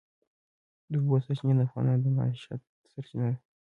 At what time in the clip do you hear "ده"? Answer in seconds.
3.31-3.37